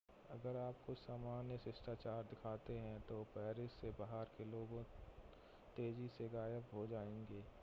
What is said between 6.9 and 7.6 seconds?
जाएंगे